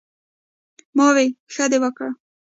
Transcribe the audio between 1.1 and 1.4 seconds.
وې"